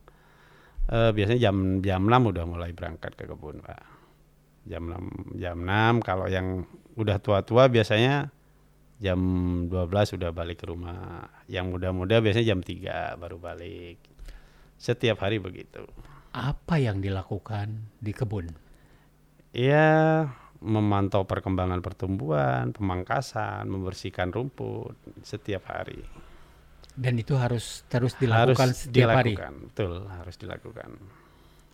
[0.90, 3.83] Eh, biasanya jam jam 6 udah mulai berangkat ke kebun, Pak.
[4.70, 6.62] Jam 6 jam 6 kalau yang
[6.94, 8.31] udah tua-tua biasanya
[9.03, 9.18] jam
[9.66, 11.26] 12 udah balik ke rumah.
[11.50, 13.98] Yang muda-muda biasanya jam 3 baru balik.
[14.79, 15.83] Setiap hari begitu.
[16.31, 18.55] Apa yang dilakukan di kebun?
[19.50, 26.05] Iya, memantau perkembangan pertumbuhan, pemangkasan, membersihkan rumput setiap hari.
[26.92, 29.33] Dan itu harus terus dilakukan harus setiap hari.
[29.33, 30.90] dilakukan, betul, harus dilakukan.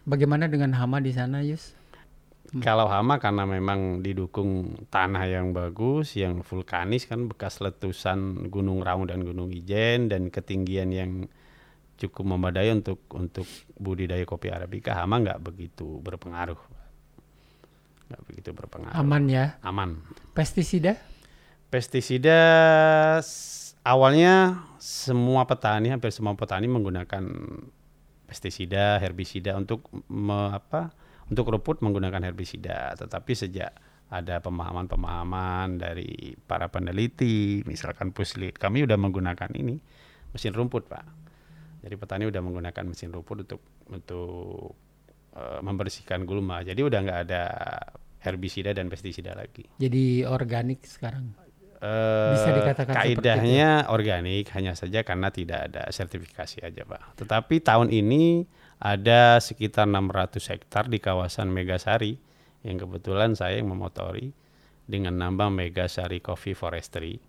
[0.07, 1.75] Bagaimana dengan hama di sana, Yus?
[2.63, 9.11] Kalau hama karena memang didukung tanah yang bagus, yang vulkanis kan bekas letusan Gunung Raung
[9.11, 11.27] dan Gunung Ijen dan ketinggian yang
[11.99, 16.61] cukup memadai untuk untuk budidaya kopi arabica, hama nggak begitu berpengaruh,
[18.07, 18.95] nggak begitu berpengaruh.
[18.95, 19.59] Aman ya.
[19.67, 20.03] Aman.
[20.33, 20.95] Pestisida?
[21.67, 22.39] Pestisida
[23.83, 27.23] awalnya semua petani hampir semua petani menggunakan
[28.27, 30.95] pestisida, herbisida untuk me- apa?
[31.27, 33.75] Untuk rumput menggunakan herbisida, tetapi sejak
[34.07, 39.83] ada pemahaman-pemahaman dari para peneliti, misalkan Puslit, kami udah menggunakan ini
[40.31, 41.03] mesin rumput, Pak.
[41.83, 44.79] Jadi petani udah menggunakan mesin rumput untuk untuk
[45.37, 46.65] eh, membersihkan gulma.
[46.65, 47.45] Jadi udah nggak ada
[48.25, 49.69] herbisida dan pestisida lagi.
[49.79, 51.47] Jadi organik sekarang.
[51.77, 57.21] Eh, Bisa dikatakan seperti kaidahnya organik hanya saja karena tidak ada sertifikasi aja pak.
[57.21, 58.49] Tetapi tahun ini
[58.81, 62.17] ada sekitar 600 hektar di kawasan Megasari
[62.65, 64.33] yang kebetulan saya yang memotori
[64.89, 67.21] dengan nambah Megasari Coffee Forestry.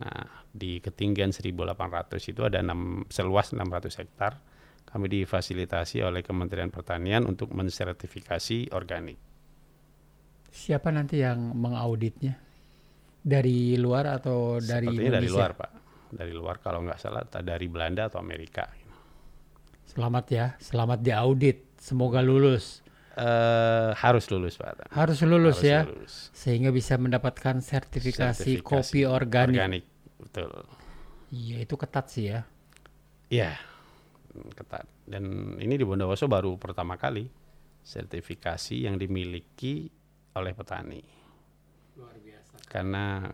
[0.00, 4.40] Nah di ketinggian 1800 itu ada 6, seluas 600 hektar.
[4.90, 9.18] Kami difasilitasi oleh Kementerian Pertanian untuk mensertifikasi organik.
[10.50, 12.34] Siapa nanti yang mengauditnya?
[13.20, 15.14] Dari luar atau dari Sepertinya Indonesia?
[15.22, 15.70] dari luar pak.
[16.10, 18.66] Dari luar kalau nggak salah dari Belanda atau Amerika.
[19.86, 21.70] Selamat ya, selamat diaudit.
[21.78, 22.82] Semoga lulus.
[23.14, 24.90] Eh harus lulus Pak.
[24.94, 26.14] Harus lulus Harus ya, lulus.
[26.30, 29.58] sehingga bisa mendapatkan sertifikasi, Sertifikasi kopi organik.
[29.58, 29.84] Organik,
[30.18, 30.50] betul.
[31.30, 32.46] Iya, itu ketat sih ya.
[33.30, 33.54] Iya,
[34.54, 34.86] ketat.
[35.06, 37.26] Dan ini di Bondowoso baru pertama kali
[37.80, 39.88] sertifikasi yang dimiliki
[40.36, 41.02] oleh petani.
[41.98, 42.54] Luar biasa.
[42.68, 43.26] Karena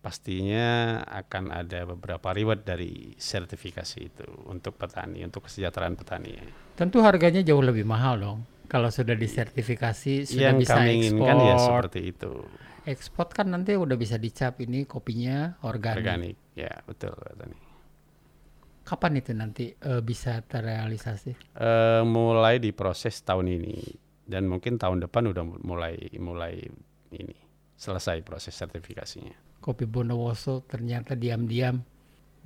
[0.00, 6.40] pastinya akan ada beberapa reward dari sertifikasi itu untuk petani, untuk kesejahteraan petani.
[6.74, 8.40] Tentu harganya jauh lebih mahal dong.
[8.70, 11.02] Kalau sudah disertifikasi, sudah yang bisa kami ekspor.
[11.02, 12.32] inginkan ya seperti itu,
[12.80, 16.00] Ekspor kan nanti udah bisa dicap ini kopinya organik.
[16.00, 16.36] organik.
[16.56, 17.69] Ya, betul petani.
[18.90, 21.54] Kapan itu nanti eh, bisa terrealisasi?
[21.54, 23.78] Eh, mulai diproses tahun ini
[24.26, 26.58] dan mungkin tahun depan udah mulai mulai
[27.14, 27.38] ini
[27.78, 29.62] selesai proses sertifikasinya.
[29.62, 31.78] Kopi Bondowoso ternyata diam-diam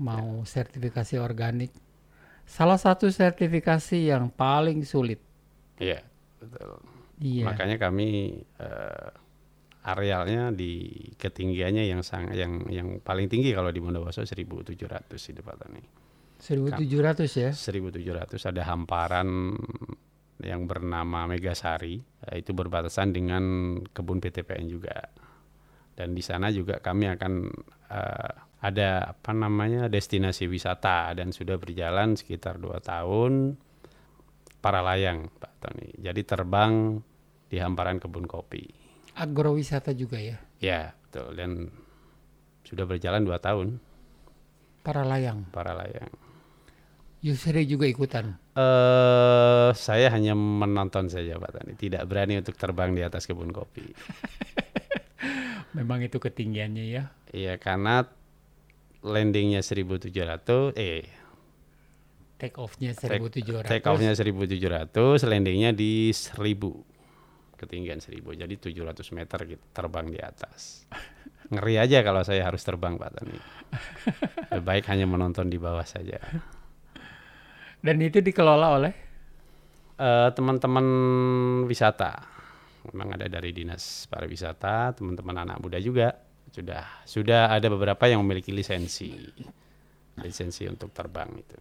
[0.05, 1.73] mau sertifikasi organik.
[2.45, 5.25] Salah satu sertifikasi yang paling sulit.
[5.81, 6.05] Iya,
[6.45, 6.77] betul.
[7.25, 7.49] Iya.
[7.49, 9.11] Makanya kami eh,
[9.89, 14.77] arealnya di ketinggiannya yang sang yang yang paling tinggi kalau di Bondowoso 1700
[15.09, 16.04] itu Pak Tani.
[16.45, 17.51] 1700 ya.
[17.57, 19.57] 1700 ada hamparan
[20.45, 22.05] yang bernama Megasari.
[22.29, 23.45] Eh, itu berbatasan dengan
[23.89, 25.09] kebun PTPN juga.
[25.97, 27.33] Dan di sana juga kami akan
[27.89, 33.57] eh, ada apa namanya destinasi wisata dan sudah berjalan sekitar dua tahun.
[34.61, 35.97] Para layang Pak Tony.
[35.97, 37.01] Jadi terbang
[37.49, 38.65] di hamparan kebun kopi.
[39.17, 40.37] Agrowisata juga ya.
[40.61, 41.37] ya betul.
[41.37, 41.73] Dan
[42.65, 43.81] sudah berjalan dua tahun.
[44.85, 45.49] Para layang.
[45.49, 46.24] para layang
[47.25, 48.37] Yusri juga ikutan.
[48.53, 53.81] Eh, saya hanya menonton saja Pak Tani, tidak berani untuk terbang di atas kebun kopi.
[55.77, 57.17] Memang itu ketinggiannya ya.
[57.33, 58.05] Iya, karena
[59.01, 61.09] landingnya 1700, eh
[62.37, 63.73] Take off-nya take, 1700.
[63.73, 66.37] take off-nya 1700, landingnya di 1000.
[67.57, 68.37] Ketinggian 1000.
[68.37, 70.85] Jadi 700 meter gitu terbang di atas.
[71.49, 73.11] Ngeri aja kalau saya harus terbang Pak.
[74.53, 76.21] Lebih baik hanya menonton di bawah saja.
[77.85, 79.05] Dan itu dikelola oleh
[79.95, 80.87] Eh, teman-teman
[81.71, 82.19] wisata,
[82.91, 86.19] memang ada dari dinas pariwisata, teman-teman anak muda juga
[86.51, 89.15] sudah sudah ada beberapa yang memiliki lisensi
[90.19, 91.59] lisensi untuk terbang itu.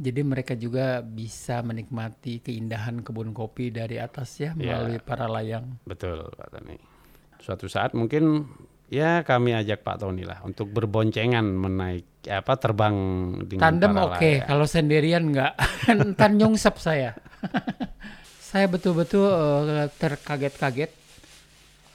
[0.00, 5.76] Jadi mereka juga bisa menikmati keindahan kebun kopi dari atas ya melalui para layang.
[5.84, 6.80] Betul Pak Tony.
[7.36, 8.48] Suatu saat mungkin
[8.92, 12.94] ya kami ajak Pak Tony lah untuk berboncengan menaik apa terbang
[13.48, 14.44] dengan Tandem oke, layang.
[14.46, 15.52] kalau sendirian nggak,
[16.12, 17.16] ntar nyungsep saya.
[18.52, 19.26] saya betul-betul
[19.66, 20.92] eh, terkaget-kaget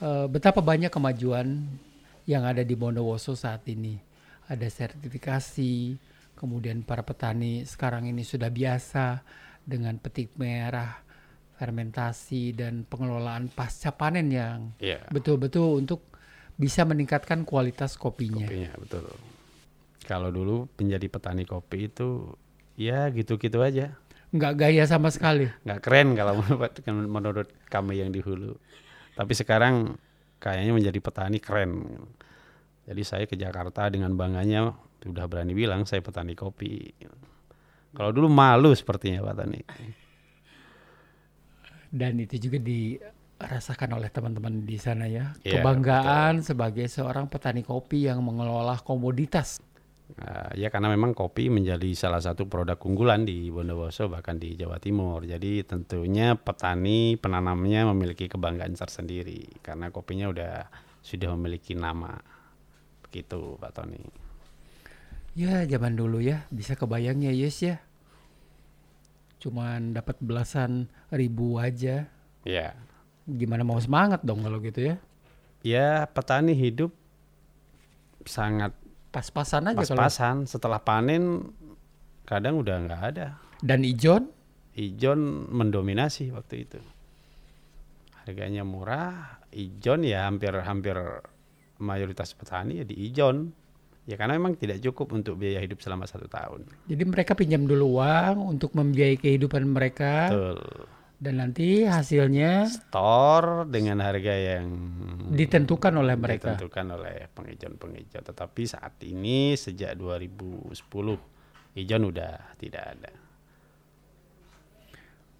[0.01, 1.69] eh, betapa banyak kemajuan
[2.25, 3.95] yang ada di Bondowoso saat ini.
[4.49, 5.95] Ada sertifikasi,
[6.35, 9.21] kemudian para petani sekarang ini sudah biasa
[9.63, 11.03] dengan petik merah,
[11.55, 15.07] fermentasi dan pengelolaan pasca panen yang Iya.
[15.11, 16.16] betul-betul untuk
[16.57, 18.43] bisa meningkatkan kualitas kopinya.
[18.43, 19.05] Kopinya betul.
[20.03, 22.33] Kalau dulu menjadi petani kopi itu
[22.73, 23.93] ya gitu-gitu aja.
[24.33, 25.47] Nggak gaya sama sekali.
[25.63, 26.73] nggak keren kalau menurut
[27.15, 28.57] menurut kami yang di hulu.
[29.13, 29.95] Tapi sekarang
[30.41, 31.85] kayaknya menjadi petani keren.
[32.89, 36.91] Jadi saya ke Jakarta dengan bangganya sudah berani bilang saya petani kopi.
[37.93, 39.61] Kalau dulu malu sepertinya Pak Tani.
[41.87, 42.59] dan itu juga
[43.37, 49.61] dirasakan oleh teman-teman di sana ya Iya, kebanggaan sebagai seorang petani kopi yang mengelola komoditas
[50.07, 54.79] Nah, ya karena memang kopi menjadi salah satu produk unggulan di Bondowoso bahkan di Jawa
[54.79, 55.19] Timur.
[55.27, 60.71] Jadi tentunya petani penanamnya memiliki kebanggaan tersendiri karena kopinya udah
[61.03, 62.15] sudah memiliki nama.
[63.03, 63.99] Begitu Pak Tony.
[65.35, 67.83] ya zaman dulu ya bisa kebayang ya Yes ya
[69.37, 72.09] cuman dapat belasan ribu aja
[72.47, 72.79] Ya.
[73.27, 74.95] Gimana mau semangat dong kalau gitu ya
[75.65, 76.95] Ya petani hidup
[78.23, 78.71] sangat
[79.11, 80.45] pas-pasan aja kalau pas-pasan.
[80.47, 81.51] Setelah panen
[82.23, 83.27] kadang udah nggak ada.
[83.59, 84.31] dan ijon
[84.77, 86.77] Ijon mendominasi waktu itu.
[88.21, 90.93] Harganya murah, ijon ya hampir-hampir
[91.81, 93.49] mayoritas petani ya di ijon.
[94.05, 96.63] Ya karena memang tidak cukup untuk biaya hidup selama satu tahun.
[96.87, 100.59] jadi mereka pinjam dulu uang untuk membiayai kehidupan mereka Betul.
[101.17, 104.69] Dan nanti hasilnya Store dengan harga yang
[105.33, 108.21] ditentukan oleh mereka ditentukan oleh pengijon-pengijon.
[108.21, 110.77] Tetapi saat ini sejak 2010
[111.77, 113.11] ijon udah tidak ada.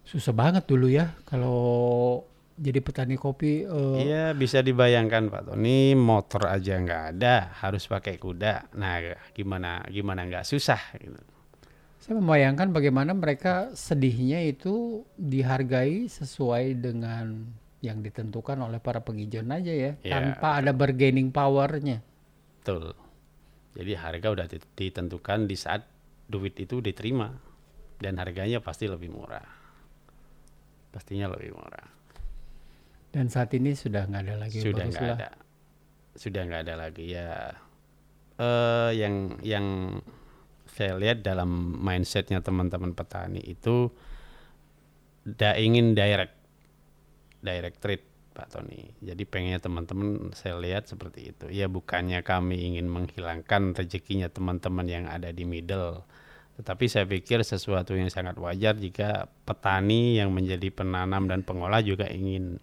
[0.08, 2.24] susah banget dulu ya kalau
[2.56, 8.16] jadi petani kopi eh, Iya bisa dibayangkan Pak Tony motor aja nggak ada harus pakai
[8.16, 8.72] kuda.
[8.74, 11.37] Nah gimana gimana nggak susah gitu.
[11.98, 19.70] Saya membayangkan bagaimana mereka sedihnya itu dihargai sesuai dengan yang ditentukan oleh para pengijon aja
[19.70, 20.18] ya, Ya.
[20.18, 22.02] tanpa ada bargaining powernya.
[22.62, 22.94] Betul.
[23.78, 25.86] Jadi harga udah dit- ditentukan di saat
[26.26, 27.30] duit itu diterima
[28.02, 29.46] dan harganya pasti lebih murah.
[30.90, 31.86] Pastinya lebih murah.
[33.14, 34.58] Dan saat ini sudah nggak ada lagi.
[34.58, 35.30] Sudah nggak ada.
[36.18, 37.54] Sudah nggak ada lagi ya.
[38.38, 39.66] Eh yang yang
[40.72, 41.48] saya lihat dalam
[41.80, 43.90] mindsetnya teman-teman petani itu
[45.24, 46.34] da ingin direct
[47.42, 48.06] direct trade
[48.38, 48.94] Pak Tony.
[49.02, 51.50] Jadi pengennya teman-teman saya lihat seperti itu.
[51.50, 56.06] Ya bukannya kami ingin menghilangkan rezekinya teman-teman yang ada di middle.
[56.62, 62.06] Tetapi saya pikir sesuatu yang sangat wajar jika petani yang menjadi penanam dan pengolah juga
[62.06, 62.62] ingin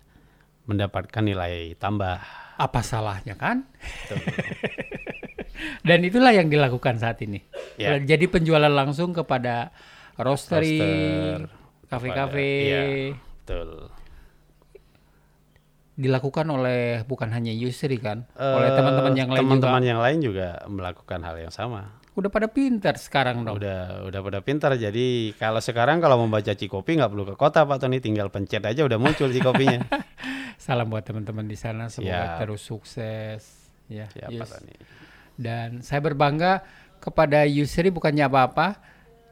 [0.63, 2.23] mendapatkan nilai tambah.
[2.55, 3.67] Apa salahnya kan?
[5.81, 7.39] Dan itulah yang dilakukan saat ini.
[7.75, 7.97] Ya.
[7.97, 9.71] Jadi penjualan langsung kepada
[10.15, 11.39] roastery, Roaster,
[11.87, 12.81] kafe-kafe, Iya,
[13.15, 13.69] betul.
[15.95, 19.89] dilakukan oleh bukan hanya Yusri kan, oleh teman-teman yang lain Teman-teman juga.
[19.91, 21.95] yang lain juga melakukan hal yang sama.
[22.15, 23.59] Udah pada pintar sekarang dong.
[23.59, 24.71] Udah udah pada pintar.
[24.75, 28.87] Jadi kalau sekarang kalau membaca Cikopi nggak perlu ke kota Pak Tony, tinggal pencet aja
[28.87, 29.83] udah muncul Cikopinya.
[30.59, 33.43] Salam buat teman-teman di sana semoga terus sukses
[33.91, 34.07] ya.
[34.31, 34.47] Yus.
[34.47, 34.75] Tony?
[35.35, 36.63] Dan saya berbangga
[36.97, 38.79] kepada Yusri bukannya apa-apa.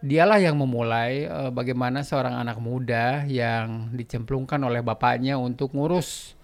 [0.04, 6.36] Dialah yang memulai eh, bagaimana seorang anak muda yang dicemplungkan oleh bapaknya untuk ngurus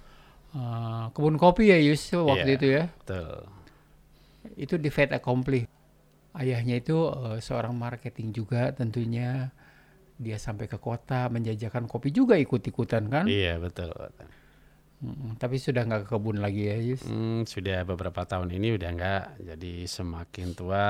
[0.56, 2.58] eh, kebun kopi ya Yus waktu Iya.
[2.58, 2.84] itu ya.
[3.04, 3.32] Betul.
[4.56, 5.67] Itu di fait accompli.
[6.32, 9.52] Ayahnya itu eh, seorang marketing juga tentunya.
[10.19, 13.24] Dia sampai ke kota menjajakan kopi juga ikut-ikutan kan.
[13.24, 13.91] Iya betul.
[13.91, 14.38] Pak
[15.40, 17.08] Tapi sudah nggak ke kebun lagi ya Yus.
[17.08, 19.26] Hmm, sudah beberapa tahun ini udah enggak.
[19.40, 20.88] Jadi semakin tua,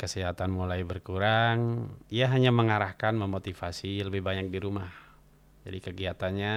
[0.00, 1.92] kesehatan mulai berkurang.
[2.08, 4.88] Ia hanya mengarahkan, memotivasi lebih banyak di rumah.
[5.68, 6.56] Jadi kegiatannya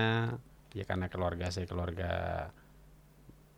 [0.71, 2.11] ya karena keluarga saya keluarga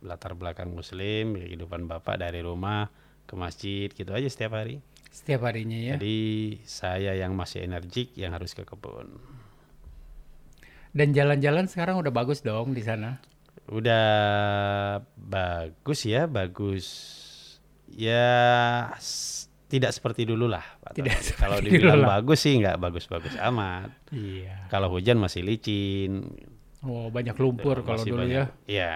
[0.02, 2.90] latar belakang muslim, kehidupan Bapak dari rumah
[3.30, 4.82] ke masjid gitu aja setiap hari.
[5.10, 5.94] Setiap harinya ya.
[5.94, 9.29] Jadi saya yang masih energik yang harus ke kebun.
[10.90, 13.22] Dan jalan-jalan sekarang udah bagus dong di sana.
[13.70, 14.06] Udah
[15.14, 16.86] bagus ya, bagus.
[17.86, 18.90] Ya
[19.70, 20.66] tidak seperti dulu lah.
[20.82, 22.18] Pak Tidak Kalau dulu dibilang lah.
[22.18, 23.94] bagus sih nggak bagus-bagus amat.
[24.10, 24.66] Iya.
[24.66, 26.26] Kalau hujan masih licin.
[26.82, 28.44] Oh, banyak lumpur kalau dulu banyak- ya.
[28.66, 28.94] Iya.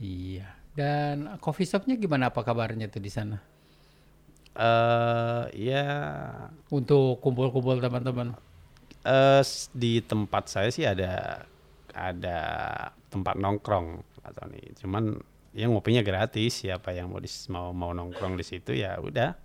[0.00, 0.48] Iya.
[0.72, 3.36] Dan coffee shopnya gimana apa kabarnya tuh di sana?
[4.52, 5.84] eh ya
[6.68, 8.32] Untuk kumpul-kumpul teman-teman.
[9.02, 11.44] Eh, s- di tempat saya sih ada
[11.92, 12.38] ada
[13.08, 14.72] tempat nongkrong atau nih.
[14.80, 15.18] Cuman
[15.52, 16.64] yang ngopinya gratis.
[16.64, 19.36] Siapa yang mau dis- mau mau nongkrong di situ ya udah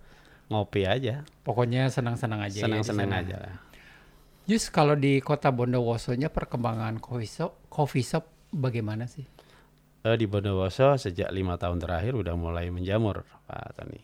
[0.48, 1.22] ngopi aja.
[1.44, 2.56] Pokoknya senang-senang aja.
[2.56, 3.54] ya Senang-senang aja lah.
[4.48, 9.28] Just kalau di kota Bondowoso-nya perkembangan coffee shop, coffee shop bagaimana sih?
[10.08, 14.00] Eh, di Bondowoso sejak lima tahun terakhir udah mulai menjamur Pak Tony.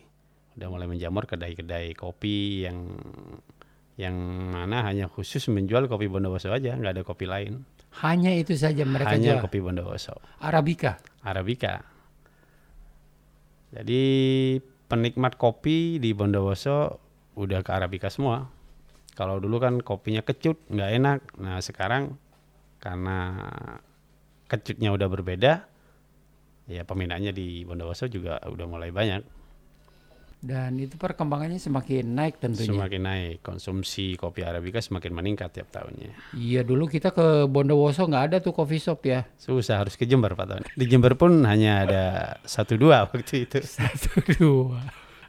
[0.53, 2.93] Udah mulai menjamur kedai-kedai kopi yang
[3.95, 4.15] yang
[4.51, 7.63] mana hanya khusus menjual kopi Bondowoso aja, nggak ada kopi lain.
[8.03, 9.43] Hanya itu saja mereka hanya jual.
[9.47, 10.19] kopi Bondowoso.
[10.43, 10.99] Arabica.
[11.23, 11.79] Arabica.
[13.71, 14.03] Jadi
[14.91, 16.99] penikmat kopi di Bondowoso
[17.39, 18.51] udah ke Arabica semua.
[19.15, 21.19] Kalau dulu kan kopinya kecut, nggak enak.
[21.39, 22.19] Nah sekarang
[22.83, 23.47] karena
[24.51, 25.63] kecutnya udah berbeda,
[26.67, 29.23] ya peminatnya di Bondowoso juga udah mulai banyak.
[30.45, 32.69] Dan itu perkembangannya semakin naik tentunya.
[32.69, 36.13] Semakin naik konsumsi kopi Arabica semakin meningkat tiap tahunnya.
[36.37, 39.25] Iya dulu kita ke Bondowoso nggak ada tuh coffee shop ya.
[39.41, 40.67] Susah harus ke Jember Pak Tony.
[40.77, 42.03] Di Jember pun hanya ada
[42.45, 43.57] satu dua waktu itu.
[43.65, 44.85] Satu dua.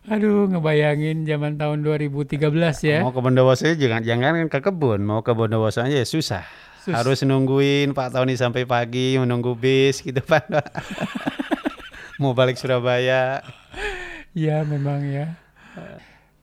[0.07, 2.37] Aduh ngebayangin zaman tahun 2013
[2.85, 3.01] ya.
[3.01, 6.45] Mau ke Bondowoso jangan jangan ke kebun, mau ke Bondowoso aja ya susah.
[6.85, 10.45] Sus- Harus nungguin Pak Tony sampai pagi menunggu bis gitu Pak.
[12.21, 13.41] mau balik Surabaya.
[14.37, 15.33] Iya memang ya.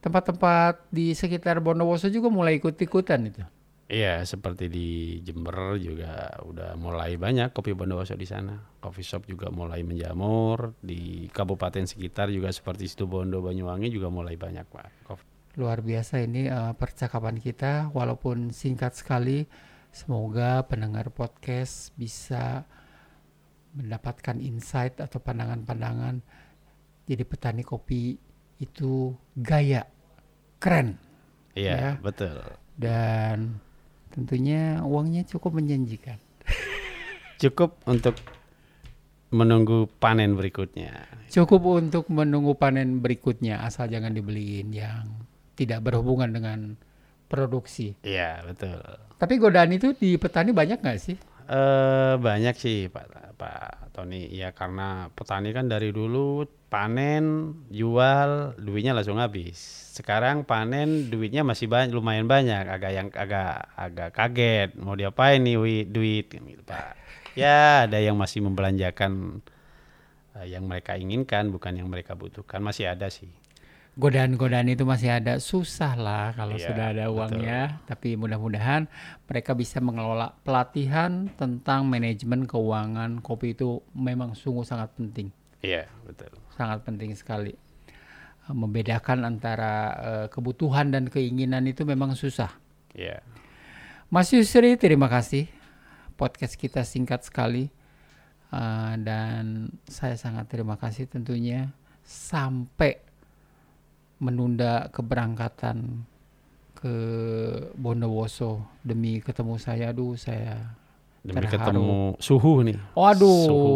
[0.02, 3.40] Tempat-tempat di sekitar Bondowoso juga mulai ikut-ikutan itu.
[3.86, 8.58] Iya, seperti di Jember juga udah mulai banyak kopi Bondowoso di sana.
[8.82, 14.66] Coffee shop juga mulai menjamur di kabupaten sekitar juga seperti Situbondo, Banyuwangi juga mulai banyak
[14.66, 15.06] Pak.
[15.06, 15.22] Kopi.
[15.54, 19.46] Luar biasa ini eh, percakapan kita walaupun singkat sekali.
[19.94, 22.66] Semoga pendengar podcast bisa
[23.78, 26.18] mendapatkan insight atau pandangan-pandangan.
[27.04, 28.16] Jadi petani kopi
[28.56, 29.84] itu gaya,
[30.56, 30.96] keren
[31.54, 31.90] Iya, Ya.
[32.00, 32.40] betul.
[32.74, 33.62] dan
[34.10, 36.18] tentunya uangnya cukup menjanjikan.
[37.42, 38.18] Cukup untuk
[39.30, 41.06] menunggu panen berikutnya.
[41.30, 46.58] Cukup untuk menunggu panen berikutnya asal jangan dibeliin yang tidak berhubungan dengan
[47.26, 47.94] produksi.
[48.02, 48.78] Iya, betul.
[49.18, 51.18] Tapi godaan itu di petani banyak nggak sih?
[51.44, 54.32] Eh banyak sih Pak Pak Tony.
[54.32, 59.58] Ya karena petani kan dari dulu panen, jual, duitnya langsung habis.
[59.94, 62.64] Sekarang panen duitnya masih banyak, lumayan banyak.
[62.64, 66.96] Agak yang agak agak kaget mau diapain nih wi- duit gitu Pak.
[67.36, 69.44] Ya ada yang masih membelanjakan
[70.38, 73.30] eh, yang mereka inginkan bukan yang mereka butuhkan masih ada sih.
[73.94, 75.38] Godaan-godaan itu masih ada.
[75.38, 77.78] Susah lah kalau Iya, sudah ada uangnya.
[77.86, 78.90] Tapi mudah-mudahan
[79.30, 85.30] mereka bisa mengelola pelatihan tentang manajemen keuangan kopi itu memang sungguh sangat penting.
[85.62, 86.34] Iya betul.
[86.58, 87.54] Sangat penting sekali.
[87.54, 92.50] Eh, Membedakan antara eh, kebutuhan dan keinginan itu memang susah.
[92.98, 93.22] Iya.
[94.10, 95.46] Mas Yusri, terima kasih.
[96.18, 97.70] Podcast kita singkat sekali.
[98.54, 101.74] Uh, dan saya sangat terima kasih tentunya
[102.06, 103.02] sampai
[104.18, 106.06] menunda keberangkatan
[106.78, 106.96] ke
[107.74, 109.90] Bondowoso demi ketemu saya.
[109.90, 110.76] Aduh, saya
[111.24, 111.56] Demi Terharu.
[111.56, 112.76] ketemu suhu nih.
[112.92, 113.72] Waduh, suhu,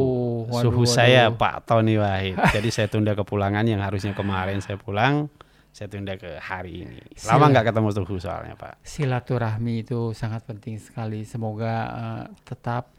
[0.53, 0.93] waduh, suhu waduh.
[0.93, 2.37] saya Pak Tony Wahid.
[2.53, 5.33] Jadi saya tunda kepulangan yang harusnya kemarin saya pulang,
[5.73, 7.01] saya tunda ke hari ini.
[7.25, 8.85] Lama nggak ketemu suhu soalnya Pak.
[8.85, 11.25] silaturahmi itu sangat penting sekali.
[11.25, 12.93] Semoga uh, tetap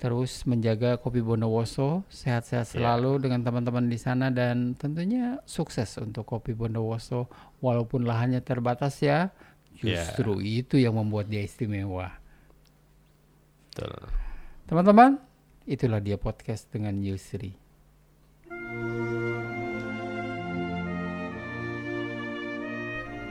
[0.00, 2.74] terus menjaga kopi Bondowoso sehat-sehat Iya.
[2.80, 7.28] selalu dengan teman-teman di sana dan tentunya sukses untuk kopi Bondowoso
[7.60, 9.28] walaupun lahannya terbatas ya.
[9.76, 10.00] Iya.
[10.08, 12.16] Justru itu yang membuat dia istimewa.
[13.68, 13.92] Betul.
[14.72, 15.20] Teman-teman,
[15.68, 17.60] itulah dia podcast dengan Yusri.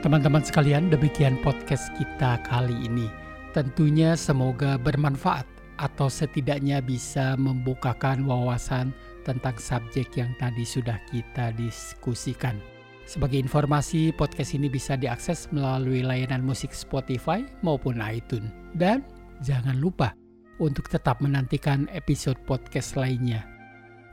[0.00, 3.10] Teman-teman sekalian, demikian podcast kita kali ini.
[3.52, 8.92] Tentunya semoga bermanfaat atau setidaknya bisa membukakan wawasan
[9.24, 12.60] tentang subjek yang tadi sudah kita diskusikan.
[13.08, 18.52] Sebagai informasi, podcast ini bisa diakses melalui layanan musik Spotify maupun iTunes.
[18.76, 19.02] Dan
[19.42, 20.14] jangan lupa
[20.62, 23.42] untuk tetap menantikan episode podcast lainnya.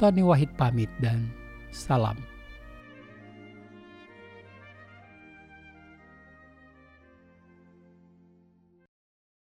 [0.02, 1.30] Tony Wahid pamit dan
[1.70, 2.18] salam.